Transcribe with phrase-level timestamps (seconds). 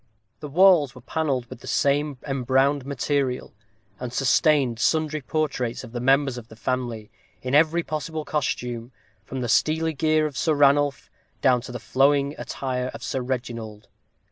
[0.39, 3.53] The walls were panelled with the same embrowned material,
[3.99, 7.11] and sustained sundry portraits of the members of the family,
[7.43, 8.91] in every possible costume,
[9.23, 11.11] from the steely gear of Sir Ranulph,
[11.43, 13.89] down to the flowing attire of Sir Reginald.